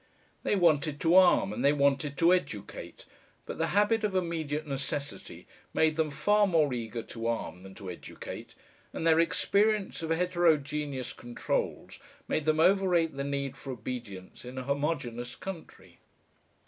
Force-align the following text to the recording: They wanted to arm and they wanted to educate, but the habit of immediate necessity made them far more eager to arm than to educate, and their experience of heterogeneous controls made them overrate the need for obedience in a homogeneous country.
They 0.41 0.55
wanted 0.55 0.99
to 1.01 1.13
arm 1.13 1.53
and 1.53 1.63
they 1.63 1.73
wanted 1.73 2.17
to 2.17 2.33
educate, 2.33 3.05
but 3.45 3.59
the 3.59 3.67
habit 3.67 4.03
of 4.03 4.15
immediate 4.15 4.65
necessity 4.65 5.45
made 5.75 5.95
them 5.95 6.09
far 6.09 6.47
more 6.47 6.73
eager 6.73 7.03
to 7.03 7.27
arm 7.27 7.61
than 7.61 7.75
to 7.75 7.91
educate, 7.91 8.55
and 8.93 9.05
their 9.05 9.19
experience 9.19 10.01
of 10.01 10.09
heterogeneous 10.09 11.13
controls 11.13 11.99
made 12.27 12.45
them 12.45 12.59
overrate 12.59 13.15
the 13.15 13.23
need 13.23 13.55
for 13.55 13.71
obedience 13.73 14.43
in 14.43 14.57
a 14.57 14.63
homogeneous 14.63 15.35
country. 15.35 15.99